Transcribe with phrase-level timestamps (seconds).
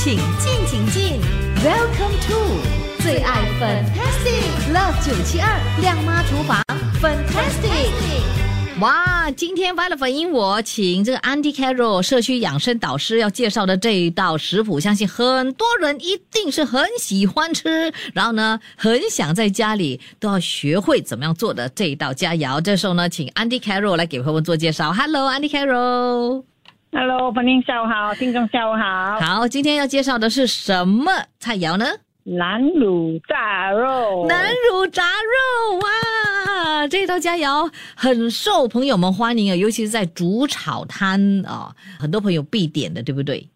[0.00, 1.20] 请进，请进
[1.56, 6.62] ，Welcome to 最爱 Fantastic Love 九七二亮妈厨房
[7.02, 7.90] Fantastic。
[8.78, 22.60] 哇，今天发了粉音，我请这个 Andy Carroll 社区养生导师要介绍的这一道食谱，相信很多人一定是很喜欢吃，然后呢，很想在家里都要学会怎么样做的这一道佳肴。
[22.60, 24.92] 这时候呢，请 Andy Carroll 来给朋友们做介绍。
[24.92, 26.44] Hello，Andy Carroll。
[26.90, 29.20] Hello，朋友下午好，听众下午好。
[29.20, 31.84] 好，今天要介绍的是什么菜肴呢？
[32.24, 43.48] 南乳炸肉，南乳炸肉哇，这道佳肴很受朋友们欢迎啊，尤其是在煮炒摊啊、很多朋友必点的，对不对？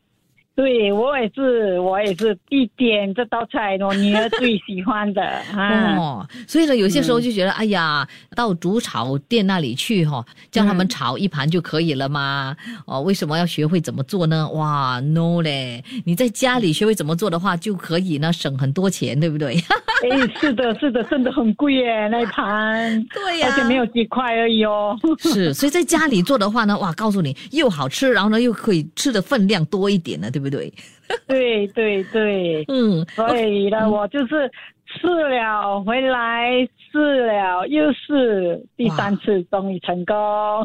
[0.54, 5.22] 对我也是，我也是必点这道菜，我女儿最喜欢的
[5.56, 5.96] 啊。
[5.96, 8.06] 哦，所以呢，有些时候就觉得，哎呀，
[8.36, 12.54] 到煮炒店那里去哈、叫他们炒一盘就可以了吗？
[12.86, 14.48] 哦，为什么要学会怎么做呢？
[14.50, 15.82] 哇，no 嘞！
[16.04, 19.54] 你在家里学会怎么做的话，就可以呢省很多钱，对不对？
[20.10, 24.98] 哎，是的，是的，真的很贵耶，那一盘，对呀、而且没有几块而已哦。
[25.18, 30.72] 是，所以在家里做的话呢，哇，告诉你又好吃，然后呢又可以吃的分量多一点呢，对不对？
[31.26, 34.50] 对对对，嗯，所以呢，我就是
[34.86, 36.50] 试了回来，
[36.90, 40.16] 试了又试，第三次终于成功。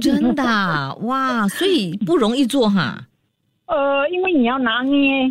[0.02, 2.98] 真的啊哇，所以不容易做哈。
[3.68, 5.30] 呃，因为你要拿捏，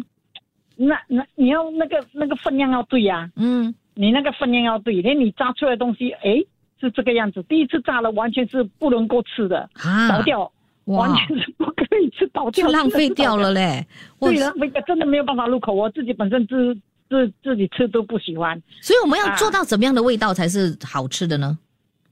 [0.76, 6.36] 那那你要那个那个分量要对呀、嗯，你那个分量要对，连你炸出来的东西，哎，
[6.78, 7.42] 是这个样子。
[7.44, 10.52] 第一次炸了，完全是不能够吃的，啊，倒掉，
[10.86, 13.86] 完，全是不可以吃，倒就掉，浪费掉了嘞。
[14.18, 15.72] 对，浪费掉，真的没有办法入口。
[15.72, 16.74] 我自己本身自
[17.08, 18.60] 自自己吃都不喜欢。
[18.80, 21.56] 所以我们要做到怎么样的味道才是好吃的呢？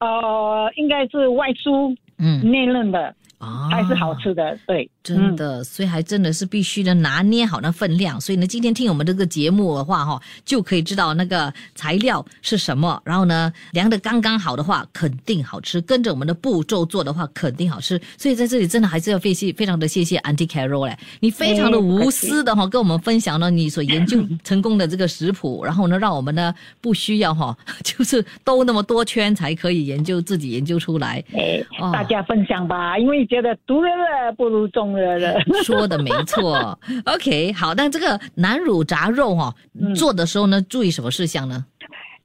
[0.00, 4.14] 呃，应该是外酥嗯，内嫩的，啊，还是好。
[4.14, 4.56] 吃的。
[4.66, 8.20] 对，真的，所以还真的是必须的拿捏好那分量。
[8.20, 13.02] 所以呢，今天听我们这个节目的话，哈，就可以知道那个材料是什么。
[13.04, 15.80] 然后呢，量的刚刚好的话，肯定好吃。
[15.80, 18.00] 跟着我们的步骤做的话，肯定好吃。
[18.16, 31.22] 所以在这里真的还是要非谢非常的谢谢 Auntie Carol 嘞，你非常的无私的哈，跟我们分享了你所研究成功的这个食谱，然后呢，让我们呢不需要哈， 就是兜那么多圈才可以研究自己研究出来。
[31.34, 35.38] 哎，哦大家分享吧，因为觉得独乐乐不如众乐乐。
[35.62, 36.78] 说的没错。
[37.06, 41.64] OK，好，那这个南乳炸肉哈、嗯做的时候呢，注意什么事项呢？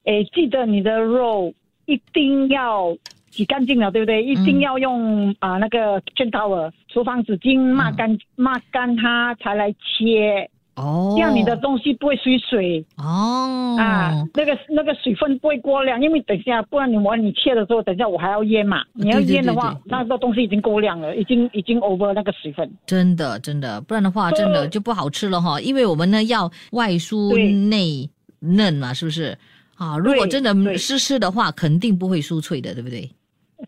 [0.05, 1.53] 哎，记得你的肉
[1.85, 2.97] 一定要
[3.29, 4.23] 洗干净了，对不对？
[4.23, 10.49] 一定要用啊、那个 kitchen towel 厨房纸巾抹干、抹干它才来切，
[10.79, 22.71] 哦，这样你的东西不会水水、哦啊，那个那个水分不会过量，因为等一下不然你我你切的时候，等一下我还要腌嘛，你要腌的话，对对那个东西已经够量了，已经已经 over 那个水分。
[22.85, 25.59] 真的真的，不然的话真的就不好吃了哈。
[25.59, 27.35] 因为我们呢要外酥
[27.67, 28.09] 内
[28.39, 29.37] 嫩嘛，是不是？
[29.75, 33.09] 啊，如果真的湿湿的话，肯定不会酥脆的，对不对？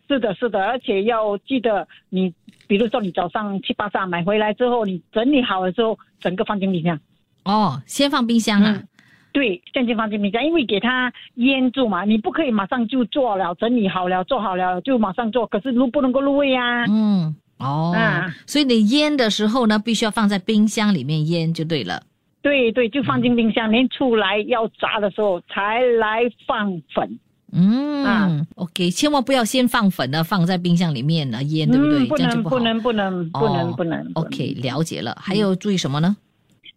[0.08, 2.32] 是的，是的，而且要记得你，
[2.66, 6.98] 比如说你早上七八上买回来之后，你整理好了之后，整个放进冰箱。
[7.44, 8.72] 哦，先放冰箱啊。
[8.72, 8.88] 嗯
[9.34, 16.84] 对，现金放进冰箱，因为给它腌住嘛，你不可以马上就做了，整理好了，做好了就马上做，可是入不能够入味啊。
[16.84, 22.02] 嗯，哦，啊所以你腌的时候呢，必须要放在冰箱里面腌就对了。
[22.42, 27.18] 对对，就放进冰箱，连出来要炸的时候才来放粉。
[27.52, 31.98] 嗯、啊 o k 千万不要先放粉呢，放在冰箱里面呢腌，对不对？
[31.98, 34.02] 嗯，不能不能不能不能哦不能。
[34.04, 35.16] 不能 OK，了解了。
[35.20, 36.16] 还有注意什么呢？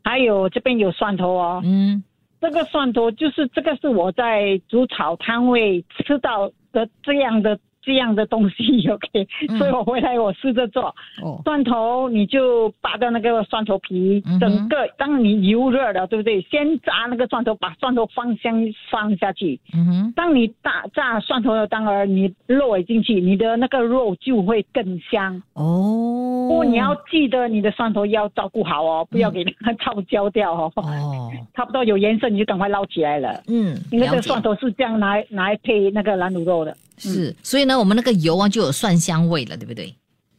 [0.04, 2.04] 还有这边有蒜头哦，嗯，
[2.40, 10.94] 这个蒜头就是这个是我在煮炒摊位吃到的这样的这样的东西，OK，、嗯所以我回来我试着做。
[11.22, 16.42] 哦，蒜头你就扒掉那个蒜头皮，嗯整个当你油热了，对不对？
[16.50, 19.60] 先炸那个蒜头，把蒜头放香放下去。
[19.74, 25.42] 嗯哼，当你炸炸蒜头的当儿，你肉也进去，你的那个肉就会更香。
[25.54, 30.72] 哦，不过你要记得你的蒜头要照顾好哦，不要给它 炒焦掉哦。
[30.76, 33.44] 哦，差不多有颜色你就赶快捞起来了。
[33.48, 36.76] 嗯，因为这个蒜头是这样拿来拿来配那个蓝卤肉的。
[36.98, 39.94] 是，所以呢，我们那个油啊就有蒜香味了，对不对？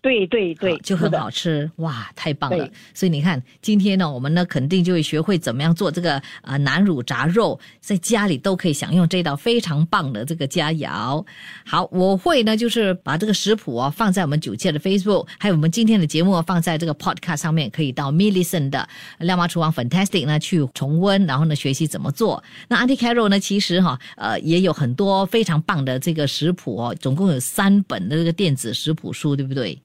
[0.06, 2.70] 对对对，就很好吃哇，太棒了！
[2.94, 11.26] 所以你看，今天呢，我们呢肯定就会学会怎么样做这个啊、呃南乳炸肉，在家里都可以享用这道非常棒的这个佳肴。
[11.64, 18.88] 好，我会呢就是把这个食谱啊放在我们九切的 Facebook，还有我们今天的节目啊放在这个 Podcast 上面，可以到 Millison 的
[19.18, 22.40] 亮妈厨房 Fantastic 呢去重温，然后呢学习怎么做。
[22.68, 29.76] 那 Auntie Carol 呢，其实哈呃也有很多非常棒的这个食谱哦，总共有三本的这个电子食谱书，对不对？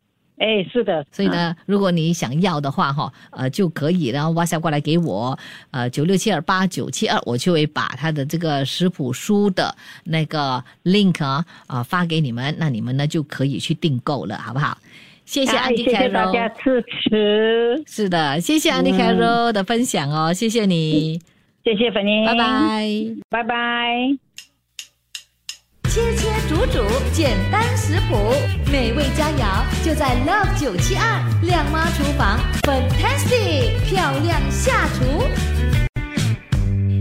[0.42, 5.38] 哎，是的，所以呢，如果你想要的话，哈，呃，就可以然后 WhatsApp 过来给我，
[5.70, 14.76] 呃，九六七二八九七二，我就会把他的这个食谱书的那个 link 啊，啊发给你们，那你们呢就可以去订购了，好不好？
[15.26, 21.22] 谢谢安迪谢凯柔，谢大家支持，是的，谢谢安迪凯柔的分享哦，谢谢你，
[21.64, 22.88] 谢谢粉英，拜，拜。
[23.30, 24.31] 拜拜。
[25.94, 28.32] 切切煮煮，简单食谱，
[28.72, 35.28] 美味佳肴就在 Love 九七二靓妈厨房，Fantastic 漂亮下厨。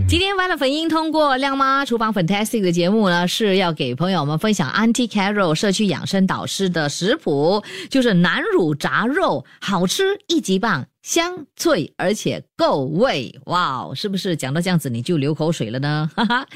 [0.09, 16.09] 今天完了粉音通过靓妈厨房 Fantastic 的节目呢，是要给朋友们分享 Anti Carol 社区养生导师的食谱，就是南乳炸肉，好吃一级棒，香脆而且够味，哇哦，是不是讲到这样子你就流口水了呢？
[16.15, 16.47] 哈哈，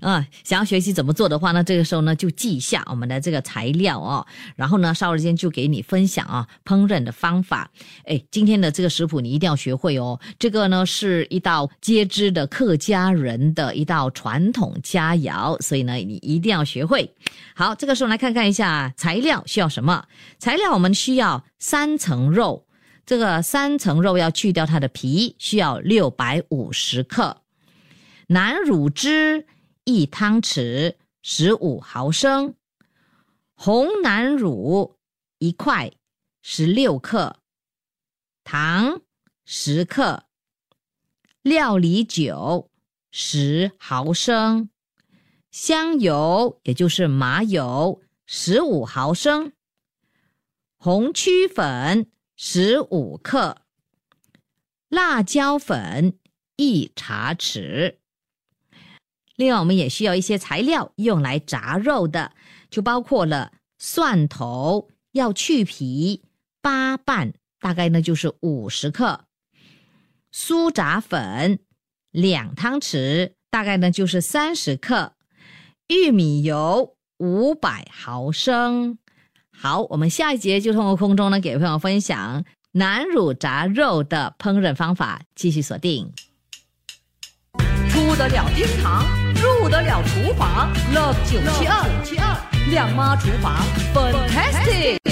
[0.00, 4.26] 啊，想要学习怎么做的话呢，这个时候呢就记一下我们的这个材料哦，
[4.56, 7.70] 然后呢稍后间就给你分享啊烹饪的方法。
[8.04, 17.08] 哎，今天的这个食谱你一定要学会哦，这个呢是一道皆知的客家人的一道传统佳肴，所以呢你一定要学会。
[17.54, 20.04] 好，这个时候来看看一下材料需要什么？
[20.40, 22.64] 材料我们需要三层肉。
[23.04, 27.42] 这个三层肉要去掉它的皮，需要六百五十克。
[28.28, 29.46] 南乳汁
[29.84, 32.54] 一汤匙，十五毫升。
[33.54, 34.98] 红南乳
[35.38, 35.92] 一块，
[36.42, 37.36] 十六克。
[38.44, 39.02] 糖
[39.44, 40.24] 十克。
[41.42, 42.70] 料理酒
[43.10, 44.70] 十毫升。
[45.50, 49.52] 香油也就是麻油十五毫升。
[50.76, 52.06] 红曲粉。
[52.44, 53.58] 十五克
[54.88, 56.18] 辣椒粉
[56.56, 57.98] 一茶匙。
[59.36, 62.32] 另外，我们也需要一些材料用来炸肉的，
[62.68, 66.24] 就包括了蒜头要去皮
[66.60, 69.26] 八瓣，大概呢就是五十克；
[70.32, 71.60] 酥炸粉
[72.10, 75.12] 两汤匙，大概呢就是三十克；
[75.86, 78.98] 玉米油五百毫升。
[79.62, 86.12] 好，我们下一节就通过空中呢，给朋友分享南乳炸肉的烹饪方法，继续锁定。
[87.88, 89.06] 出得了厅堂，
[89.36, 92.36] 入得了厨房，Love 九七二七二
[92.72, 93.54] 亮妈厨房
[93.94, 95.11] ，Fantastic。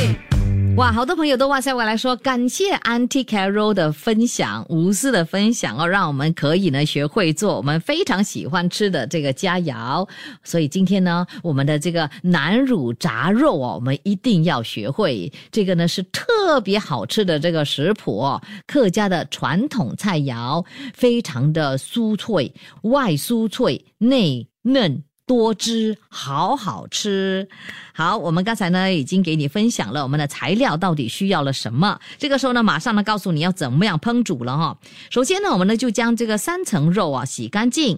[0.80, 10.08] 哇，好多朋友都哇塞我来说，感谢 Auntie Carol 的分享，无私的分享哦，让我们可以呢学会做我们非常喜欢吃的这个佳肴。
[10.42, 15.30] 所以今天呢，我们的这个南乳炸肉哦，我们一定要学会。
[15.52, 22.50] 这个呢是特别好吃的这个食谱哦，客家的传统菜肴，非常的酥脆，
[22.84, 25.04] 外酥脆，内嫩。
[25.30, 27.48] 多汁，好好吃。
[27.94, 32.00] 好，我们刚才呢已经给你分享了我们的材料到底需要了什么。
[32.18, 34.76] 这个时候呢，马上呢告诉你要怎么样烹煮了哈。
[35.08, 37.96] 首先呢，我们呢就将这个三层肉啊洗干净，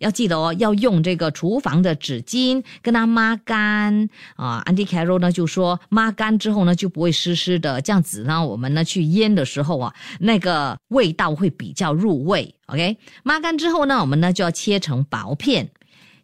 [0.00, 4.60] 要记得哦，要用这个厨房的纸巾跟它抹干啊。
[4.66, 12.52] Andy Carroll 呢就说抹干之后呢就不会湿湿的，这样子呢我们呢去腌的时候啊，那个味道会比较入味。
[12.66, 15.70] OK，抹干之后呢，我们呢就要切成薄片。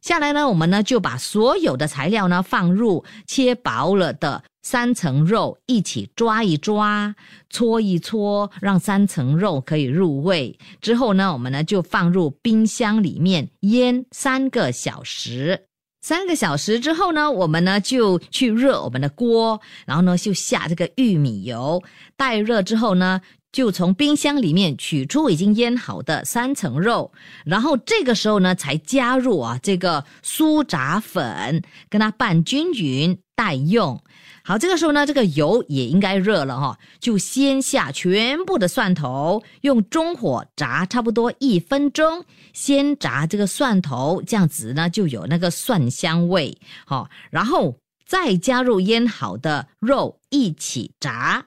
[0.00, 7.14] 下来呢，我们呢就把所有的材料呢放入切薄了的三层肉一起抓一抓、
[7.50, 10.58] 搓一搓，让三层肉可以入味。
[10.80, 15.64] 之后呢，我们呢就放入冰箱里面腌三个小时。
[16.00, 21.82] 三个小时之后呢，我们呢就去热我们的锅，然后呢就下这个玉米油，
[22.16, 23.20] 待热之后呢。
[23.58, 27.10] 就从冰箱里面取出已经腌好的三层肉，
[27.44, 31.60] 然后这个时候呢，才加入啊这个酥炸粉，
[31.90, 34.00] 跟它拌均匀待用。
[34.44, 46.56] 好，这个时候呢，这个油也应该热了哈，就先下全部的蒜头，用中火炸差不多一分钟，先炸这个蒜头，这样子呢就有那个蒜香味。
[46.86, 51.44] 好，然后再加入腌好的肉一起炸。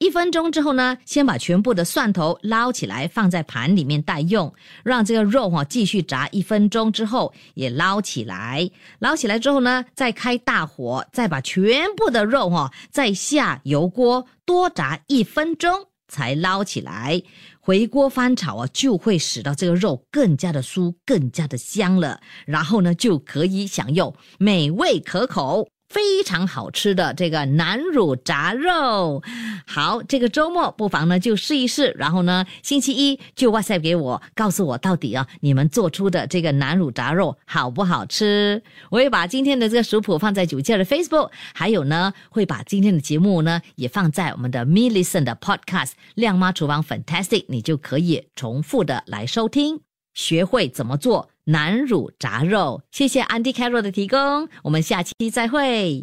[0.00, 4.50] 一分钟之后呢，先把全部的蒜头捞起来，放在盘里面待用，
[4.82, 8.70] 让这个肉哈继续炸一分钟之后也捞起来。
[9.00, 17.22] 捞起来之后呢，再开大火，再把全部的肉哈再下油锅多炸一分钟才捞起来。
[17.60, 22.18] 回锅翻炒啊，就会使到这个肉更加的酥，更加的香了。
[22.46, 25.68] 然后呢，就可以享用美味可口。
[25.90, 29.22] 非常好吃的这个南乳炸肉。
[29.66, 38.62] 好，这个周末不妨呢就试一试，然后呢星期一就 WhatsApp 给我，告诉我到底啊你们做出的这个南乳炸肉好不好吃？
[38.90, 49.80] 我也把今天的这个食谱放在九七二的 Facebook，还有呢会把今天的节目呢也放在我们的 Me Listen 的 Podcast 亮妈厨房 Fantastic，你就可以重复的来收听，
[50.14, 52.82] 学会怎么做南乳炸肉。
[52.90, 56.02] 谢谢 Andy carro 的提供，我们下期再会。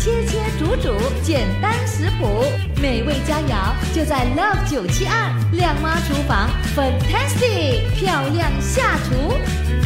[0.00, 2.44] 切切煮煮，简单食谱，
[2.80, 9.78] 美味佳肴就在 Love 九七二靓妈厨房，Fantastic 漂亮下厨。